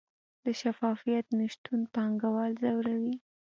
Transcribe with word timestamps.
د 0.43 0.45
شفافیت 0.61 1.25
نشتون 1.39 1.79
پانګوال 1.93 2.51
ځوروي؟ 2.61 3.15